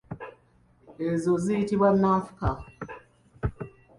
[1.09, 2.49] Ezo ziyitibwa nanfuka.